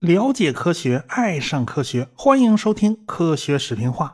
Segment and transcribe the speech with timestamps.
[0.00, 4.06] 了解科学，爱上科学，欢迎收听《科学视频化》。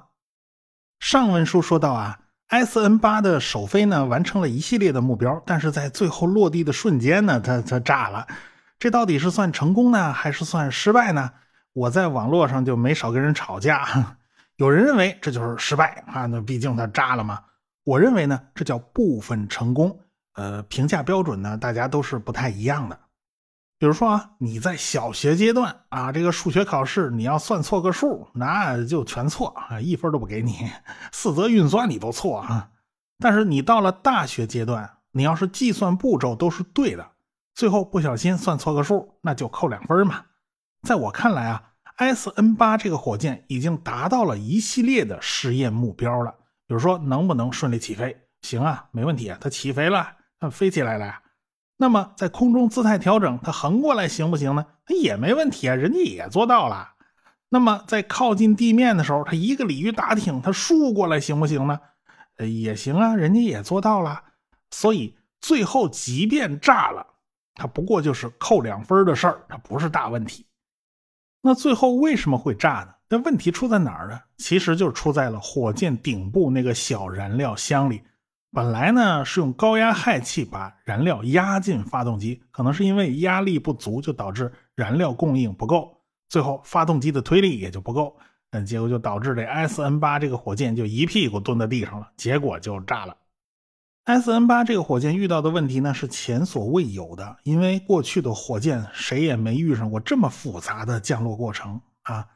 [1.00, 8.26] 上文书说到啊，S N 八的首飞呢完成了一系列的目标，但是在最后落地的瞬间呢，它它炸了。
[8.78, 11.30] 这到底是算成功呢，还是算失败呢？
[11.72, 14.16] 我在网络上就没少跟人吵架。
[14.56, 17.40] 有人认为这就是失败啊，那毕竟它炸了嘛。
[17.84, 19.98] 我认为呢，这叫部分成功。
[20.38, 22.96] 呃，评价标准呢，大家都是不太一样的。
[23.76, 30.70] 比如说啊，你在小学阶段啊，这个数学考试你要算错个数，那就全错啊，一分都不给你。
[31.10, 32.70] 四则运算你都错啊。
[33.18, 37.10] 但是你到了大学阶段，你要是计算步骤都是对的，
[37.56, 40.26] 最后不小心算错个数，那就扣两分嘛。
[40.82, 46.32] 在我看来啊，S N 八这个火箭已经达到了一系列的试验目标了。
[46.68, 48.16] 比如说，能不能顺利起飞？
[48.42, 51.22] 行啊，没问题啊，它起飞了，它飞起来了呀。
[51.76, 54.66] 那么在空中姿态调整，它横过来行不行呢？
[54.84, 56.94] 它也没问题啊，人家也做到了。
[57.50, 61.78] 那么在靠近地面的时候，它一个鲤鱼打挺，它竖过来行不行呢？
[62.36, 64.22] 呃，也行啊，人家也做到了。
[64.70, 67.06] 所以最后即便炸了，
[67.54, 70.46] 它不过就是扣两分的事儿，它不是大问题。
[71.40, 72.94] 那最后为什么会炸呢？
[73.08, 74.20] 那问题出在哪儿呢？
[74.36, 78.02] 其实就出在了火箭顶部那个小燃料箱里。
[78.50, 88.16] 本来呢是用高压氦气把燃料压进发动机，可能是因为压力不足，就导致燃料供应不够，最后发动机的推力也就不够，
[88.52, 93.14] 嗯，结果就导致这 S N 八这个火箭就一屁股蹲在地上了，结果就炸了。
[94.04, 102.26] S N 八这个火箭遇到的问题呢是前所未有的，因为过去的火箭谁也没遇上过这么复杂的降落过程啊。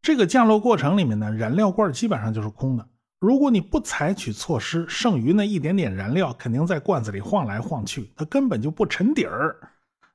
[0.00, 2.86] 这个降落过程里面呢，燃料罐基本上就是空的。
[3.20, 9.54] 如果你不采取措施，剩余那一点点燃料肯定在罐子里晃来晃去，它根本就不沉底儿。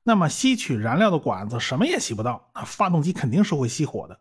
[0.02, 4.18] 那么吸取燃料的管子什么也吸不到，那发动机肯定是会熄火的。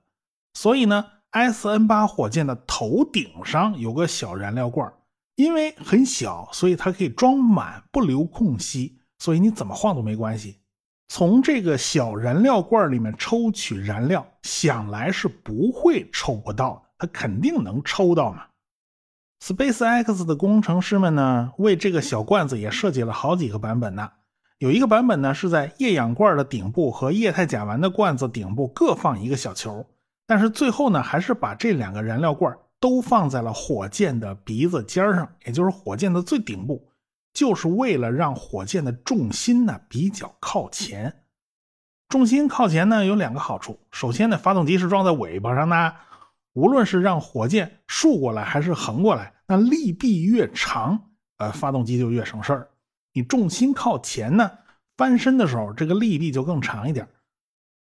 [0.53, 4.93] 所以呢，S N 八火箭的头顶上有个小燃料罐，
[5.35, 10.59] 因为很小，所以它可以装满不留空隙，所以你怎么晃都没关系。
[11.07, 18.45] 从这个小燃料罐里面抽取燃料，想来是不会抽不到的，它肯定能抽到嘛。
[19.41, 24.11] SpaceX 的工程师们呢，为这个小罐子也设计了好几个版本呢。
[24.57, 29.85] 有一个版本呢，是在液氧罐的顶部和液态甲烷的罐子顶部各放一个小球，
[30.25, 36.87] 但是最后呢，还是把这两个燃料罐都放在了火箭的鼻子尖上，也就是火箭的最顶部，
[37.33, 41.21] 就是为了让火箭的重心呢比较靠前。
[42.07, 43.79] 重心靠前呢，有两个好处。
[43.91, 45.95] 首先呢，发动机是装在尾巴上的。
[46.55, 52.69] 无论是让火箭竖过来还是横过来，那力臂越长，呃，发动机就越省事儿。
[53.13, 54.49] 你重心靠前呢，
[54.95, 57.07] 翻身的时候这个力臂就更长一点。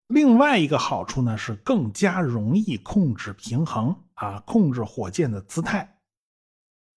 [0.09, 5.97] 另外一个好处呢是更加容易控制平衡啊，控制火箭的姿态。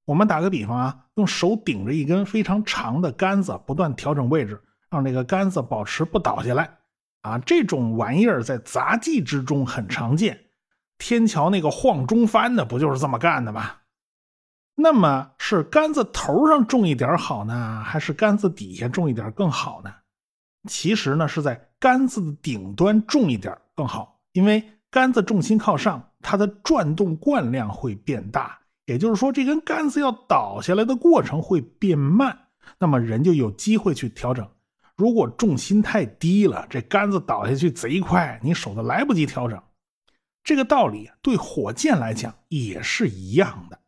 [0.05, 4.59] 我们打个比方啊，用手顶着一根非常长的杆子，不断调整位置，
[4.89, 6.77] 让这个杆子保持不倒下来
[7.21, 7.37] 啊。
[7.37, 10.46] 这种玩意儿在杂技之中很常见。
[10.97, 13.71] 天桥那个晃中翻的不就是这么干的吗？
[14.75, 19.91] 那么是杆子头上重一点好呢，还是杆子底下重一点更好呢？
[20.69, 32.37] 其实呢是在杆子的顶端重一点更好，因为杆子重心靠上，它的转动惯量会变大，也就是说这根杆子要倒下来的过程会变慢，
[32.79, 34.47] 那么人就有机会去调整。
[34.95, 39.61] 如果重心太低了，这杆子倒下去贼快，你手都来不及调整。
[40.47, 43.79] 这个道理对火箭来讲也是一样的，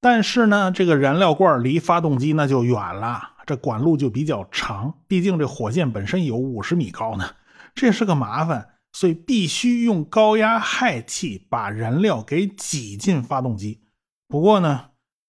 [0.00, 4.98] 但是呢，这个燃料罐离发动机那就远了，这管路就比较长。
[5.06, 7.36] 毕竟这火箭本身有五十米高呢，
[7.72, 13.84] 这是个麻烦，所以必须用高压氦气把燃料给挤进发动机。
[14.26, 14.86] 不过呢，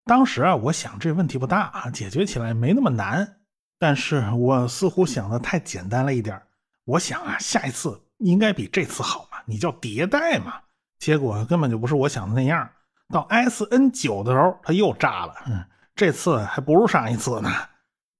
[0.04, 3.36] 当时啊，我想这问题不大啊，解决起来没那么难。
[3.78, 6.42] 但是我似乎想的太简单了一点
[6.86, 9.28] 我想啊，下一次应该比这次好。
[9.46, 10.54] 你叫迭代嘛？
[10.98, 12.68] 结果根本就不是我想的那样。
[13.12, 15.34] 到 S N 九的时候，它又炸了。
[15.46, 15.64] 嗯，
[15.94, 17.50] 这次还不如上一次呢。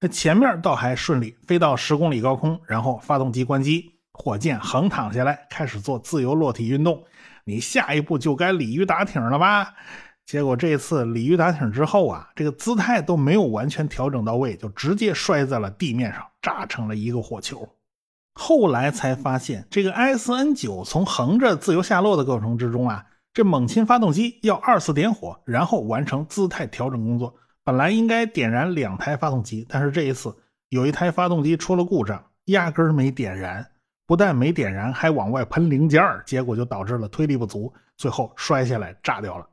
[0.00, 7.02] 那前面倒还顺利，飞到十公里高空，然后发动机关机，火箭横躺下来，开始做自由落体运动。
[7.44, 9.74] 你下一步就该鲤鱼打挺了吧？
[10.26, 17.68] 结果这次鲤鱼打挺之后啊，这个姿态都没有完全调整到位，就直接摔在了地面上，炸成了一个火球。
[18.38, 27.34] 后来才发现，这个 S N 九从横着自由下落的过程之中啊，这猛禽发动机要二次点火，然后完成姿态调整工作，
[27.64, 30.36] 本来应该点燃两台发动机，但是这一次
[30.68, 33.66] 有一台发动机出了故障，压根儿没点燃。
[34.06, 39.44] 不但没点燃，还往外喷零件儿结果就导致了推力不足，最后摔下来炸掉了。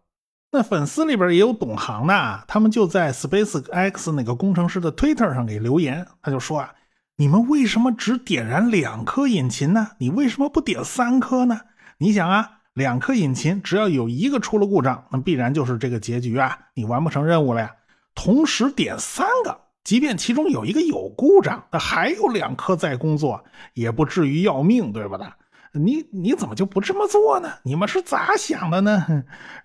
[0.52, 6.72] 那粉丝里边也有懂行的，他们就在 Space X 那个工程师的 Twitter 上给留言，他就说啊，
[7.18, 9.90] 你们为什么只点燃两颗引擎呢？
[10.00, 11.62] 你为什么不点三颗呢？
[12.00, 17.72] 你想啊，两颗引擎只要有一个出了故障，那必然就是这个结局啊，你完不成任务了呀。
[18.16, 19.62] 同时点三个。
[19.84, 23.44] 即便其中有一个有故障，那还有两颗在工作，
[23.74, 25.34] 也不至于要命，对不的？
[25.74, 27.50] 你你怎么就不这么做呢？
[27.64, 29.06] 你们是咋想的呢？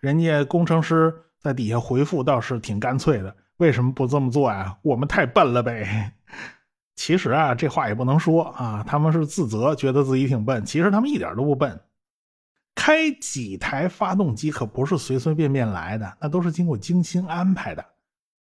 [0.00, 4.76] 人家工程师在底下回复倒是挺干脆的，为什么不这么做呀？
[4.82, 6.12] 我们太笨了呗。
[6.98, 10.64] 其实啊，这话也不能说啊，他们是自责，觉得自己挺笨。
[10.64, 11.80] 其实他们一点都不笨，
[12.74, 17.84] 开几台发动机可不是随随便便来的，那都是经过精心安排的。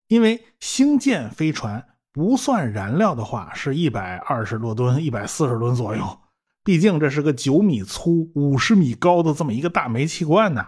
[0.10, 6.20] 因为星舰飞船不算燃料的话，是一百二十多吨、一百四十吨左右。
[6.66, 10.66] 毕竟这是个九米粗、五十米高的这么一个大煤气罐呢，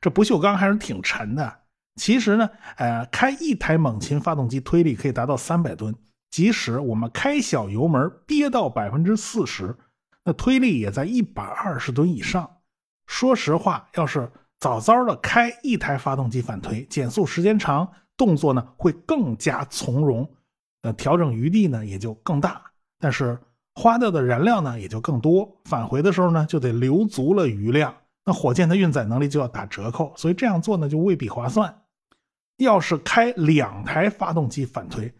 [0.00, 1.58] 这不锈钢还是挺沉的。
[1.96, 2.48] 其实呢，
[2.78, 5.94] 呃，开一台猛禽发动机推力可以达到三百吨，
[6.30, 9.76] 即使我们开小油门憋到百分之四十，
[10.24, 12.48] 那推力也在一百二十吨以上。
[13.06, 17.88] 说实话，要是早早的开一台发动机反推，减速时间长。
[18.16, 20.28] 动作呢会更加从容，
[20.82, 22.60] 呃，调整余地呢也就更大，
[22.98, 23.38] 但是
[23.76, 31.82] 花掉的燃料呢也就更多，返回的时候呢就得留足了余量，那火箭的运载能力就要打折扣，所以这样做呢就未必划算。
[32.56, 35.14] 要是开两台发动机反推，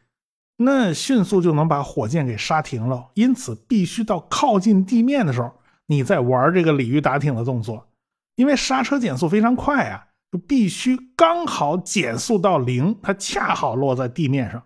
[0.59, 5.53] 那迅速就能把火箭给刹停了，因此必须到靠近地面的时候，
[5.87, 7.89] 你再玩这个鲤鱼打挺的动作，
[8.35, 10.05] 因为刹车减速非常快啊。
[10.31, 14.63] 就必须刚好减速到零，它恰好落在地面上。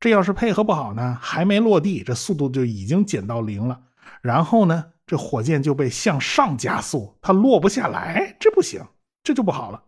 [0.00, 3.80] 这要是配合不好呢，还没落地，这速度就已经减到零了。
[4.22, 8.84] 然后呢，这火箭就被向上加速，它落不下来，这不行，
[9.22, 9.84] 这就不好了。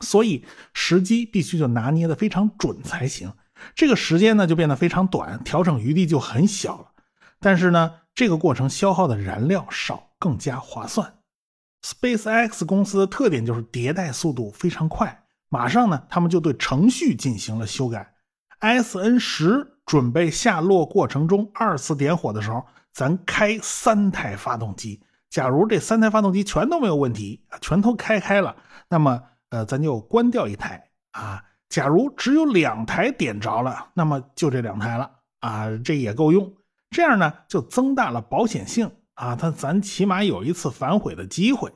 [0.00, 3.34] 所以时机必须就拿捏的非常准才行。
[3.74, 6.88] 这个时间呢就变得非常短，调整余地就很小了。
[7.40, 11.14] 但是呢，这个过程消耗的燃料少，更加划算。
[11.82, 18.14] SpaceX 公司的特点就是迭代速度非常快，马上呢，他们就对程序进行了修改。
[18.60, 25.02] SN 十准备下落过程中二次点火的时候，咱开三台发动机。
[25.28, 28.54] 假如这三台发动机全都没有问题，全都开开了，
[28.88, 31.42] 那么呃，咱就关掉一台啊。
[31.72, 35.10] 假如只有两台点着了，那么就这两台了
[35.40, 36.52] 啊，这也够用。
[36.90, 38.90] 这样呢，就增大了保险性。
[39.14, 41.72] 啊，他咱起码有一次反悔的机会。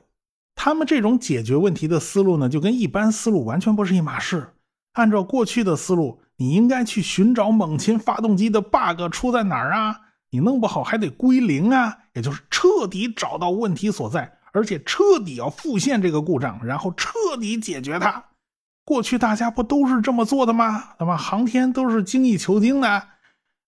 [0.55, 4.53] 他们这种解决问题的思路呢，就跟一般思路完全不是一码事。
[4.93, 9.99] 按照过去的思路，你应该去寻找猛禽发动机的 bug 出在哪儿啊？
[10.29, 18.23] 你弄不好还得归零啊，也就是彻底找到问题所在，而且彻底要复现这个故障，然后彻底解决它。
[18.87, 20.95] 过去大家不都是这么做的吗？
[21.01, 23.03] 那么航天都是精益求精的。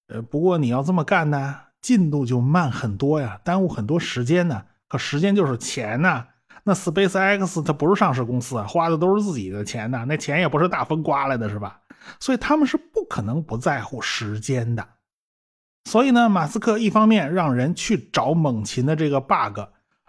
[0.06, 1.56] 呃，不过你要这么干呢？
[1.82, 4.62] 进度就慢很多呀，耽误很多时间呢。
[4.88, 6.24] 可时间就是钱呐。
[6.62, 10.04] 那 SpaceX 它不是上市公司啊，花的都是自己的钱呐。
[10.06, 11.80] 那钱也不是大风刮来的，是吧？
[12.20, 14.86] 所以他们是不可能不在乎时间的。
[15.84, 19.58] 所以呢，马斯克一方面让人去找猛禽的这个 bug，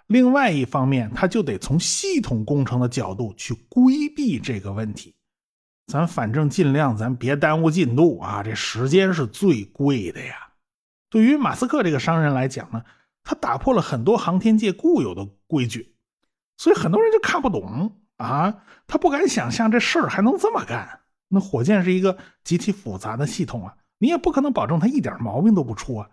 [0.09, 5.13] 另外一方面他就得从系统工程的角度去规避这个问题。
[5.85, 10.33] 咱反正尽量咱别耽误进度啊，这时间是最贵的呀。
[11.11, 12.83] 对于马斯克这个商人来讲呢，
[13.23, 15.93] 他打破了很多航天界固有的规矩，
[16.57, 21.01] 所以很多人就看不懂啊，他不敢想象这事儿还能这么干。
[21.27, 26.09] 那火箭是一个极其复杂的系统啊，你也不可能保证它一点毛病都不出啊。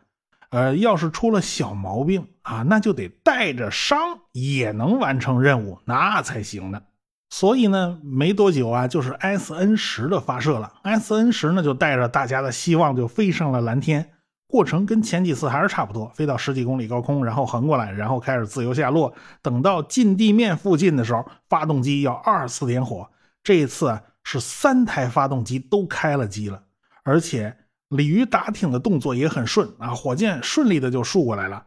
[0.56, 3.98] 呃，要是出了小毛病啊，那就得带着伤
[4.32, 6.80] 也能完成任务，那才行呢。
[7.28, 10.72] 所以呢，没多久啊，就是 S N 十的发射了。
[10.82, 14.12] S N 十呢，就带着大家的希望就飞上了蓝天。
[14.46, 19.12] 过程跟前几次还是差不多，飞到十几公里高空，然后横过来，然后开始自由下落。
[19.42, 23.06] 等到近地面附近的时候，发动机要二次点火。
[23.42, 26.62] 这一次啊，是三台发动机都开了机了，
[27.02, 27.54] 而且
[27.88, 31.66] 鲤鱼打挺的动作也很顺啊，火箭顺利的就竖过来了。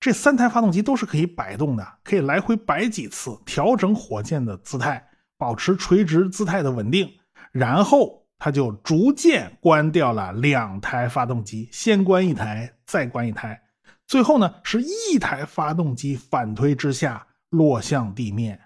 [0.00, 7.10] 这三台发动机都是可以摆动的，可以来回摆几次，调整火箭的姿态，保持垂直姿态的稳定，
[7.52, 8.20] 然后。
[8.44, 13.62] 他就逐渐关掉了两台发动机，先关一台，再关一台，
[14.04, 18.60] 最后呢是一台发动机反推之下落向地面。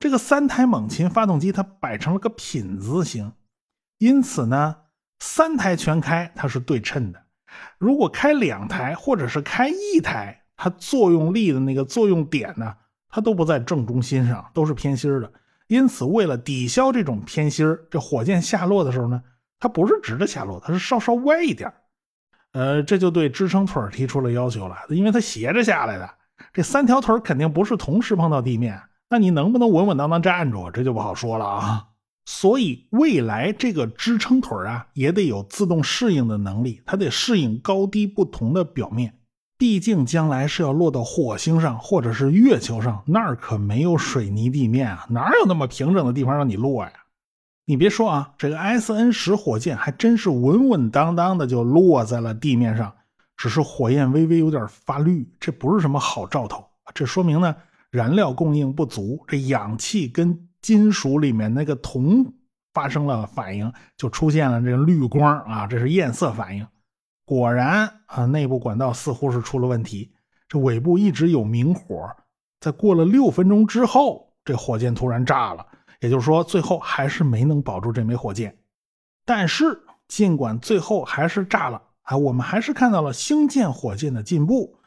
[0.00, 3.34] 这个三台猛禽发动机它摆成了个品字形，
[3.98, 4.78] 因此呢，
[5.20, 7.22] 三台全开它是对称的。
[7.78, 12.74] 如果开两台或者是开一台，它作用力的那个作用点呢，
[13.08, 15.32] 它都不在正中心上，都是偏心的。
[15.68, 19.22] 因此，为了抵消这种偏心这火箭下落的时候呢，
[19.58, 21.72] 它不是直着下落，它是稍稍歪一点
[22.52, 26.08] 呃，这就对支撑腿提出了要求了，因为它斜着下来的，
[26.52, 28.80] 这三条腿肯定不是同时碰到地面，
[29.10, 31.88] 那你能不能稳稳当当站住，这就不好说了啊。
[32.28, 39.14] 所以，未来这个支撑腿啊，也得有自动适应的能力，它得适应高低不同的表面。
[39.56, 46.92] 毕竟将来是要落到火星上或者是月球上，那儿可没有水泥地面啊，哪有那么平整的地方让你落呀？
[47.64, 52.92] 你别说啊，这个 S N 十火箭还真是稳稳当当的就落在了地面上，
[53.36, 56.64] 只是火焰微微有点发绿，这不是什么好兆头。
[56.92, 57.56] 这说明呢，
[57.90, 62.34] 燃料供应不足，这氧气跟金属里面那个铜
[62.74, 66.66] 发生了反应，就出现了这个绿光啊，这是焰色反应。
[67.24, 70.12] 果然啊，内部管道似乎是出了问题。
[70.48, 72.10] 这尾部一直有明火，
[72.58, 75.64] 在过了六分钟之后，这火箭突然炸了。
[76.00, 78.58] 也就是说，最后还是没能保住这枚火箭。
[79.24, 84.80] 但是，尽管最后还是炸了啊，我们还是看到了星舰火箭的进步。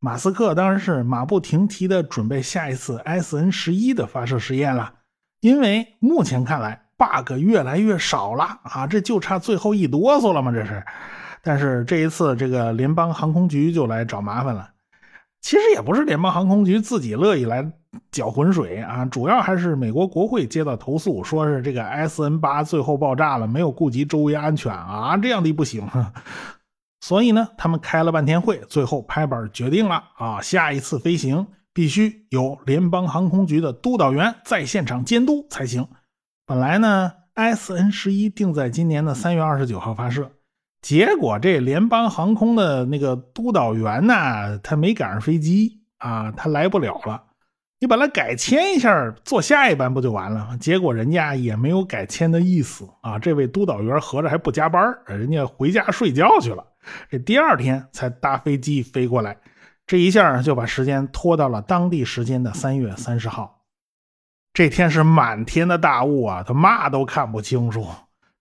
[0.00, 4.94] 马斯克当然是马不停蹄的准备下一次 S N 十一的发射实验了，
[5.40, 10.52] 因为目前看来 bug 越来越少了啊，这就差最后一哆嗦了吗？
[10.52, 10.84] 这是。
[11.42, 14.70] 但是这一次，这个联邦航空局就来找麻烦了。
[15.40, 17.72] 其实也不是联邦航空局自己乐意来
[18.12, 25.88] 搅浑水啊，主要还是美国国会接到投诉，说是这个 S N 八最后爆炸了，没有顾及周围安全啊，这样的不行。
[27.00, 35.86] 所以呢，他们开了半天会，最后拍板决定了啊，下一次飞行必须有联邦航空局的督导员在现场监督才行。
[36.46, 40.32] 本来呢，S N 十一定在今年的三月二十九号发射。
[40.82, 47.24] 结果这联邦航空的那个督导员呢，他没赶上飞机啊，他来不了了。
[47.78, 50.56] 你把他改签一下，坐下一班不就完了？
[50.58, 53.18] 结果人家也没有改签的意思啊。
[53.18, 56.62] 这位督导员合着还不加班，人家回家睡觉去了。
[57.10, 59.36] 这第二天才搭飞机飞过来，
[59.90, 63.64] 这一下就把时间拖到了当地时间的三月三十号。
[64.52, 67.84] 这天是满天的大雾啊，他嘛都看不清楚。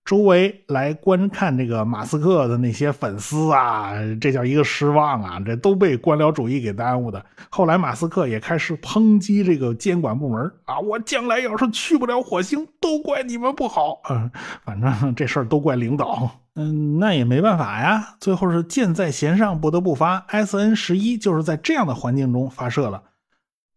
[0.10, 5.40] 周围来观看这个马斯克的那些粉丝啊，这叫一个失望啊！
[5.46, 7.24] 这都被官僚主义给耽误的。
[7.52, 14.02] 后来马斯克也开始抨击这个监管部门啊，我将来要是去不了火星，都怪你们不好。
[14.10, 14.32] 嗯，
[14.66, 16.28] 反正这事儿都怪领导。
[16.56, 18.16] 嗯，那也没办法呀。
[18.20, 20.26] 最后是箭在弦上，不得不发。
[20.30, 23.04] S N 十一就是在这样的环境中发射了。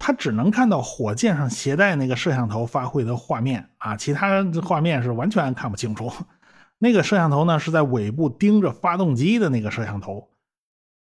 [0.05, 6.13] 他只能看到火箭上携带那个摄像头发挥的画面啊，其他画面是完全看不清楚。
[6.79, 10.29] 那个摄像头呢是在尾部盯着发动机的那个摄像头，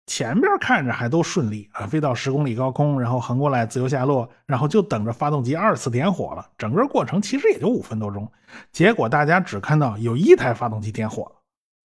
[0.05, 6.45] 前边看着还都顺利啊，飞到十公里高空，然后横过来自由下落，然后就等着发动机二次点火了。
[6.55, 8.31] 整个过程其实也就五分多钟，
[8.71, 11.31] 结果大家只看到有一台发动机点火，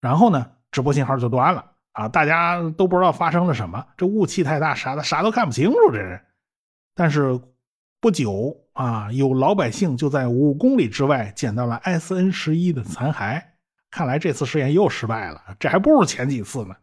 [0.03, 6.21] 然后呢，直播信号就断了啊，大家都不知道发生了什么，这雾气太大，啥的啥都看不清楚，这是。
[6.99, 7.41] 但是
[8.01, 13.41] 不久啊，有老百姓就在五公里之外捡到了 S N 十一的残骸。
[13.89, 16.75] 看来这次试验又失败了，这还不如前几次呢。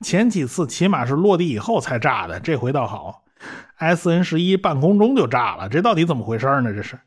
[0.00, 3.24] 前几次起码是落地以后才炸的，这回倒好
[3.76, 6.72] ，S N 十一半空中就炸了，这到底怎么回事呢？
[6.72, 6.98] 这是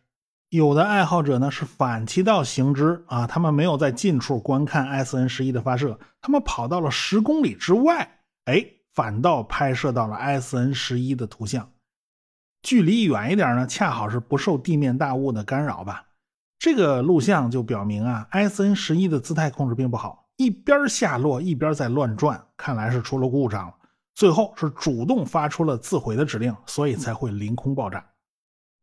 [0.50, 8.64] 有的爱好者呢是反其道行之啊，他们没有在近处观看 S N 十一的发射，他们跑到了十公里之外，哎，
[8.94, 11.71] 反倒拍摄到了 S N 十一的图像。
[12.62, 16.06] 距离远一点呢，恰好是不受地面大雾的干扰吧。
[16.60, 23.74] 这个录像就表明啊，S N 十一的姿态控制并不好，一边下落一边在乱转，看来是出了故障了。
[24.14, 28.06] 最后是主动发出了自毁的指令，所以才会凌空爆炸。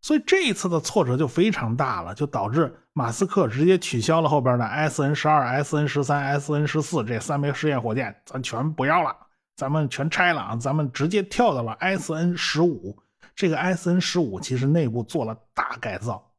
[0.01, 9.15] 所以这一次的挫折就非常大了，就导致马斯克直接取消了后边的 S N 十二、S N 十三、S N 十四这三枚试验火箭，咱全不要了，
[9.55, 12.97] 咱们全拆了啊，咱们直接跳到了 S N 十五。
[13.39, 16.33] 这个 S N 十五其实内部做了大改造，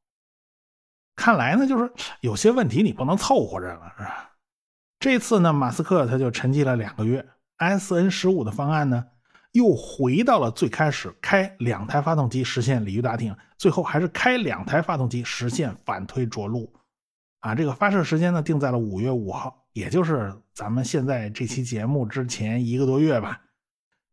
[1.15, 1.89] 看来呢，就是
[2.19, 4.31] 有些问题你不能凑合着了，是吧？
[4.99, 7.25] 这次呢，马斯克他就沉寂了两个月
[7.55, 9.05] ，S N 十五的方案呢，
[9.53, 16.69] 又回到了最开始开两台发动机实现鲤鱼打挺，最后还是开两台发动机实现反推着陆，
[17.39, 23.41] 啊，这个发射时间呢定在了五月五号，也就是咱们现在这期节目之前一个多月吧。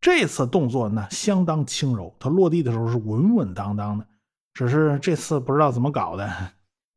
[0.07, 4.07] 这次动作呢相当轻柔，它落地的时候是稳稳当当的。
[4.55, 6.33] 只是这次不知道怎么搞的，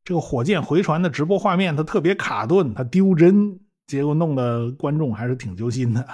[0.04, 6.06] 这个火箭回传的直播画面它特别卡顿，它丢帧，结果弄得观众还是挺揪心的。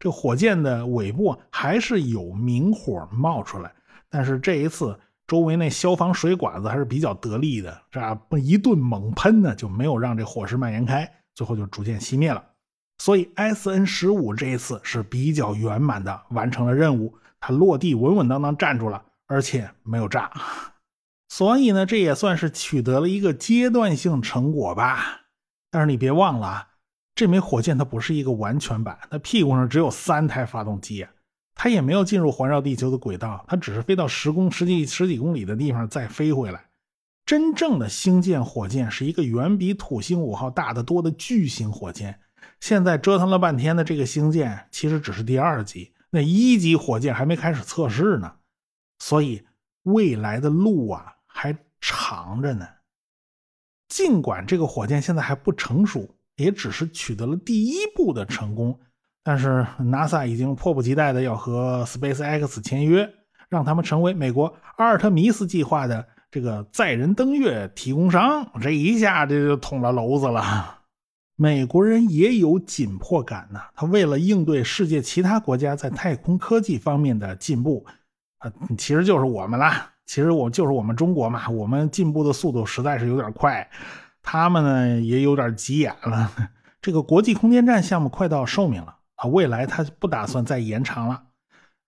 [0.00, 3.72] 这火箭的尾部还是有明火冒出来，
[4.10, 12.42] 但是这一次周围那消防水管子还是比较得力的，这一顿猛喷呢，就没有让这火势蔓延开，最后就逐渐熄灭了。
[12.98, 20.30] 所以 S N 十五这一次是比较圆满的完成了任务，它落地稳稳当当站住了，而且没有炸，
[21.28, 25.22] 所以呢，这也算是取得了一个阶段性成果吧。
[25.70, 26.68] 但是你别忘了啊。
[27.14, 31.06] 这枚火箭它不是一个完全版，它屁股上只有三台发动机，
[31.54, 36.64] 它也没有进入环绕地球的轨道，它只是飞到十公十几十几公里的地方再飞回来。
[37.26, 42.18] 真正的星舰火箭是一个远比土星五号大得多的巨型火箭。
[42.62, 48.36] 现在折腾了半天的这个星舰其实只是第二级，那一级火箭还没开始测试呢，
[49.00, 49.44] 所以
[49.82, 52.66] 未来的路啊还长着呢。
[53.88, 56.08] 尽管这个火箭现在还不成熟。
[56.36, 58.80] 也只是取得了第一步的成功，
[59.22, 63.08] 但是 NASA 已经迫不及待的要和 SpaceX 签约，
[63.50, 68.50] 让他们成为美国阿尔特弥斯计划的这个载人登月提供商。
[68.62, 70.81] 这一下这就捅了娄子了。
[71.36, 77.84] 美国人也有紧迫感呐，他为了应对世界其他国家在太空科技方面的进步，
[78.38, 83.68] 啊，其实就是我们啦，其实我就是我们中国嘛，我们进步的速度实在是有点快。
[84.22, 86.30] 他们呢也有点急眼了，
[86.80, 91.24] 这个国际空间站项目快到寿命了啊，未来他不打算再延长了。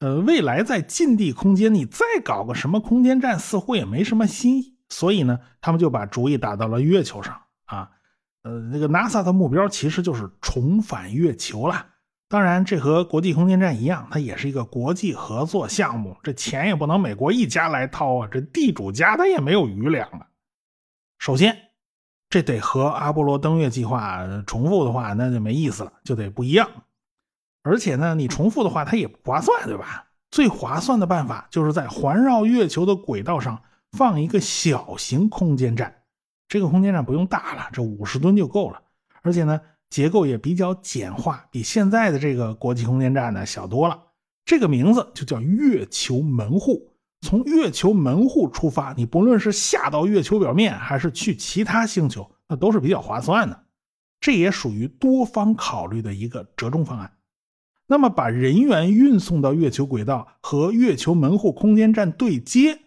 [0.01, 7.91] 呃，未来在近地空间你再搞个什么空间站，似乎也没什么新意，所以呢，他们就把主意打到了月球上啊。
[8.45, 11.87] 呃，那个 NASA 的目标其实就是重返月球了。
[12.29, 20.29] 当然，这和国际空间站一样，它也是一个国际合作项目，这钱也不能美国一家来掏啊，这地主家他也没有余粮啊。
[21.19, 21.59] 首先。
[22.31, 26.69] 这得和阿波罗登月计划重复的话，那就没意思了，就得不一样。
[27.63, 30.07] 而且呢，你重复的话，它也不划算，对吧？
[30.33, 36.03] 最划算的办法就是在环绕月球的轨道上放一个小型空间站。
[36.49, 38.81] 这个空间站不用大了，这五十吨就够了。
[39.23, 44.01] 而且呢，结构也比较简化，比现在的这个国际空间站呢小多了。
[44.45, 46.91] 这个名字就叫月球门户。
[47.23, 53.65] 从月球门户出发，你不论是下到月球表面，还是去其他星球，那都是比较划算的。
[54.21, 57.11] 这也属于多方考虑的一个折中方案。
[57.87, 62.79] 那么，把人员运送到月球轨道和月球门户空间站对接，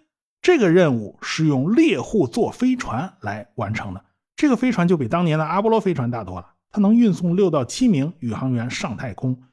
[0.41, 4.05] 这个任务是用猎户座飞船来完成的。
[4.35, 9.43] 这个飞船就比当年的阿波罗飞船大多了，它能运送六到七名宇航员上太空。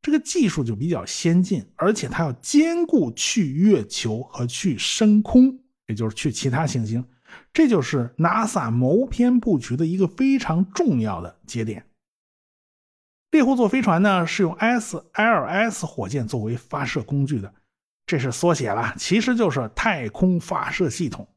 [0.00, 7.04] 这个技术就比较先进，而且它要兼顾去月球和去深空，也就是去其他行星，
[7.52, 11.84] 这就是 NASA 谋篇布局的一个非常重要的节点。
[13.32, 17.52] 猎户座飞船呢是用 SLS 火箭作为发射工具的，
[18.08, 21.28] 这是缩写了，其实就是太空发射系统。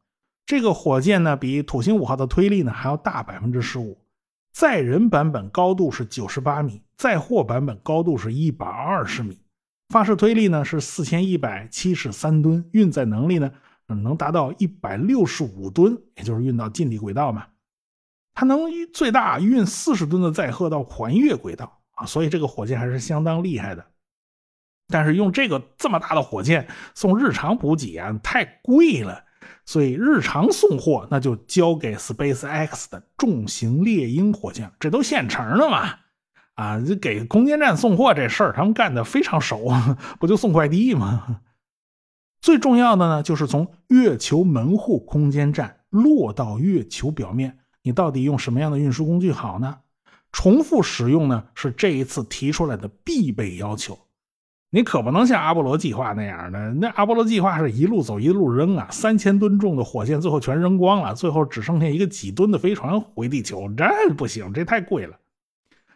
[0.45, 3.99] 这个火箭呢比土星五号的推力呢还要大百分之十五。
[4.53, 9.37] 载人版本高度是九十八米，载货版本高度是一百二十米，
[9.89, 13.51] 发射推力呢是四千一百七十三吨，运载能力呢
[13.87, 17.47] 能达到一百六十五吨，也就是运到近地轨道嘛。
[18.33, 18.61] 它能
[18.93, 23.85] 最大运四十吨的载荷到环月轨道啊，所以这个火箭还是相当厉害的。
[24.91, 29.23] 但是用这个这么大的火箭送日常补给啊，太贵了。
[29.65, 35.95] 所以日常送货那就交给 SpaceX 的重型猎鹰火箭，这都现成的嘛？
[36.55, 39.71] 啊，这给空间站送货这事儿，他们干的非常熟，
[40.19, 41.41] 不就送快递吗？
[42.41, 49.77] 最重要的呢，就是从月球门户空间站落到月球表面，你到底用什么样的运输工具好呢？
[50.31, 53.97] 重复使用呢，是这一次提出来的必备要求。
[54.73, 65.17] 你可不能像阿波罗计划那样的，那阿波罗计划是一路走一路扔啊，三千吨重的火箭最后全扔光了，最后只剩下一个几吨的飞船回地球，这不行，这太贵了。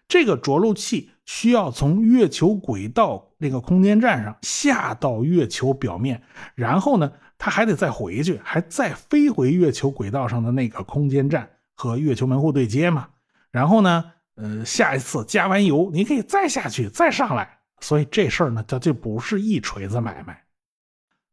[0.09, 6.21] 这个着陆器需要从月球轨道那个空间站上下到月球表面，
[6.53, 13.07] 然后呢，它还得再回去，还再飞回月球轨道上的那个空间站和月球门户对接嘛。
[13.51, 17.54] 然后呢，呃，下一次加完油，你可以再下去，再上来。
[17.81, 20.43] 所以这事儿呢，它就不是一锤子买卖。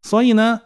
[0.03, 0.61] 所以呢，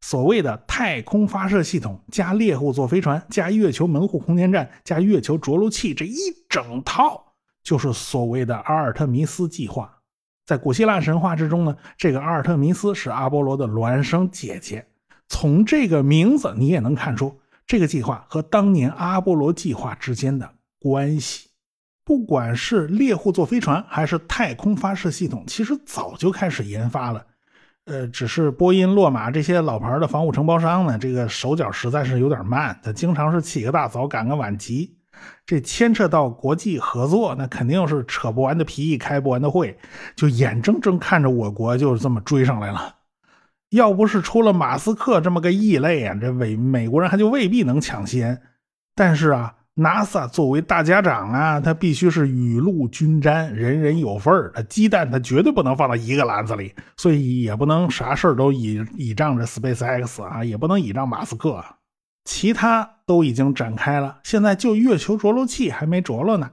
[0.00, 6.16] 所谓的太空发射系统加猎户座飞船加月球门户空间站加月球着陆器这一
[6.48, 10.00] 整套，就是所谓的阿尔特弥斯计划。
[10.44, 14.88] 在古希腊神话之中呢，这个阿尔特弥斯是阿波罗的孪生姐姐。
[15.28, 21.50] 从这个名字你也能看出，这个计划和当年阿波罗计划之间的关系。
[22.12, 27.24] 不管是猎户座飞船还是太空发射系统，其实早就开始研发了。
[27.86, 34.94] 呃，只是波音、洛马这些老牌的防务承包商呢，这个手脚实在是有点慢，他经常是起个大早，赶个晚集。
[35.46, 39.78] 这牵扯到国际合作，那肯定是扯不完的皮，开不完的会，
[40.14, 42.94] 就眼睁睁看着我国就这么追上来了。
[43.70, 48.42] 要不是出了马斯克这么个异类啊，这美美国人还就未必能抢先。
[48.94, 49.54] 但是啊。
[49.76, 54.52] NASA 作为大家长啊，他必须是雨露均沾，人人有份儿。
[54.54, 61.64] 他鸡蛋他绝对不能放到一个篮子里，所以也不能啥事儿都倚倚仗着 SpaceX 啊，也不能倚仗马斯克。
[62.24, 66.50] 其他都已经展开了，现在就月球着陆器还没着落呢。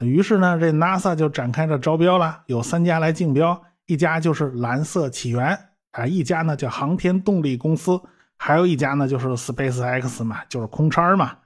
[0.00, 5.58] 于是呢，这 NASA 就展开了招标了，有三家来竞标，一家就是蓝色起源
[5.92, 8.00] 啊，一家呢叫航天动力公司，
[8.38, 11.36] 还有一家呢就是 SpaceX 嘛，就是空叉嘛。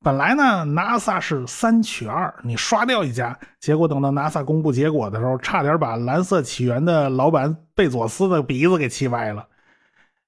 [0.00, 9.48] 本来呢，NASA 是三取二，你刷掉一家，结果等到 NASA 公布结果的时候，差点把蓝色起源的老板贝佐斯的鼻子给气歪了。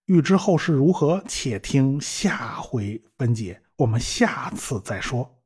[0.07, 3.61] 欲知后事如何，且听下回分解。
[3.77, 5.37] 我们下次再说。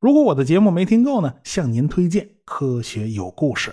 [0.00, 3.70] 如果我的节目没听够呢，向您推荐《科学有故事》。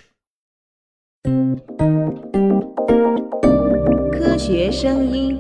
[4.12, 5.39] 科学声音。